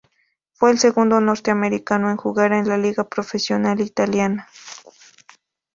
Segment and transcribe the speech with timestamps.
[0.53, 4.49] Fue el segundo norteamericano en jugar en la liga profesional italiana.